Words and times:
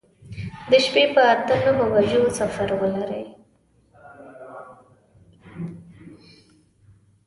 د 0.69 0.71
شپې 0.85 1.03
په 1.13 1.21
اته 1.33 1.55
نهو 1.63 1.83
بجو 1.91 2.21
سفر 2.39 2.69
ولرئ. 2.81 3.25